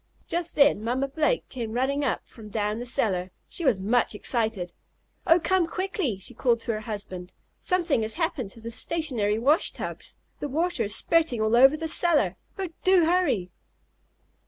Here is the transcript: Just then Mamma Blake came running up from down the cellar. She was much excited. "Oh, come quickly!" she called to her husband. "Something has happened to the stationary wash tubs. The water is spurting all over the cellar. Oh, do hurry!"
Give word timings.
Just 0.27 0.55
then 0.55 0.83
Mamma 0.83 1.07
Blake 1.07 1.47
came 1.47 1.73
running 1.73 2.03
up 2.03 2.21
from 2.27 2.49
down 2.49 2.79
the 2.79 2.87
cellar. 2.87 3.29
She 3.47 3.63
was 3.63 3.79
much 3.79 4.15
excited. 4.15 4.73
"Oh, 5.27 5.39
come 5.39 5.67
quickly!" 5.67 6.17
she 6.17 6.33
called 6.33 6.59
to 6.61 6.71
her 6.73 6.79
husband. 6.79 7.33
"Something 7.59 8.01
has 8.01 8.13
happened 8.13 8.49
to 8.49 8.59
the 8.59 8.71
stationary 8.71 9.37
wash 9.37 9.69
tubs. 9.71 10.15
The 10.39 10.49
water 10.49 10.85
is 10.85 10.95
spurting 10.95 11.39
all 11.39 11.55
over 11.55 11.77
the 11.77 11.87
cellar. 11.87 12.35
Oh, 12.57 12.69
do 12.83 13.05
hurry!" 13.05 13.51